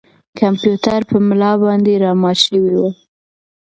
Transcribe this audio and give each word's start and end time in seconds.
کمپیوټر 0.39 0.99
په 1.09 1.17
ملا 1.27 1.51
باندې 1.63 1.93
را 2.03 2.11
مات 2.21 2.37
شوی 2.45 2.73
و. 2.79 2.83